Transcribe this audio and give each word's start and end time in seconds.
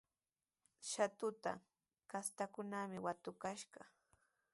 Shatuta 0.89 1.51
kastankunami 2.11 2.97
watukayashqa. 3.05 3.81